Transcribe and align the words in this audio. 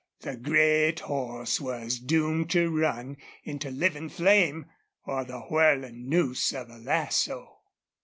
The 0.21 0.35
great 0.35 1.01
horse 1.01 1.61
was 1.61 1.99
doomed 1.99 2.49
to 2.49 2.71
run 2.75 3.17
into 3.43 3.69
living 3.69 4.09
flame 4.09 4.65
or 5.05 5.23
the 5.25 5.41
whirling 5.41 6.09
noose 6.09 6.53
of 6.53 6.71
a 6.71 6.79
lasso. 6.79 7.59